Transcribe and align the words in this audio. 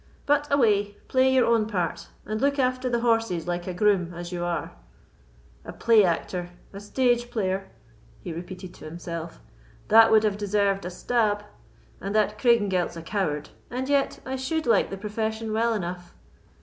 But 0.25 0.51
away, 0.51 0.97
play 1.09 1.31
your 1.31 1.45
own 1.45 1.67
part, 1.67 2.07
and 2.25 2.41
look 2.41 2.57
after 2.57 2.89
the 2.89 3.01
horses 3.01 3.47
like 3.47 3.67
a 3.67 3.73
groom 3.75 4.15
as 4.15 4.31
you 4.31 4.43
are. 4.43 4.71
A 5.63 5.71
play 5.71 6.03
actor—a 6.03 6.79
stage 6.79 7.29
player!" 7.29 7.69
he 8.19 8.33
repeated 8.33 8.73
to 8.73 8.85
himself; 8.85 9.39
"that 9.89 10.09
would 10.09 10.23
have 10.23 10.39
deserved 10.39 10.85
a 10.85 10.89
stab, 10.89 11.43
but 11.99 12.13
that 12.13 12.39
Craigengelt's 12.39 12.97
a 12.97 13.03
coward. 13.03 13.49
And 13.69 13.87
yet 13.87 14.19
I 14.25 14.37
should 14.37 14.65
like 14.65 14.89
the 14.89 14.97
profession 14.97 15.53
well 15.53 15.71
enough. 15.71 16.15